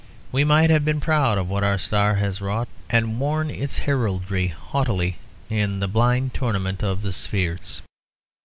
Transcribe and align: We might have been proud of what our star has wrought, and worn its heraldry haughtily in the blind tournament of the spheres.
We 0.31 0.43
might 0.43 0.71
have 0.71 0.83
been 0.83 0.99
proud 0.99 1.37
of 1.37 1.47
what 1.47 1.63
our 1.63 1.77
star 1.77 2.15
has 2.15 2.41
wrought, 2.41 2.67
and 2.89 3.19
worn 3.19 3.51
its 3.51 3.77
heraldry 3.77 4.47
haughtily 4.47 5.17
in 5.47 5.79
the 5.79 5.87
blind 5.87 6.33
tournament 6.33 6.81
of 6.81 7.03
the 7.03 7.13
spheres. 7.13 7.83